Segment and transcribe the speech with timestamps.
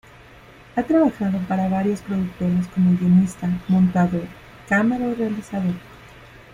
[0.75, 4.23] Ha trabajado para varias productoras como guionista, montador,
[4.67, 5.75] cámara o realizador.